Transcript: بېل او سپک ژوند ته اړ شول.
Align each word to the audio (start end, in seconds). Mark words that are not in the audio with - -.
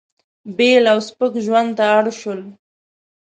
بېل 0.57 0.85
او 0.93 0.99
سپک 1.07 1.33
ژوند 1.45 1.69
ته 1.77 1.83
اړ 1.97 2.05
شول. 2.19 2.41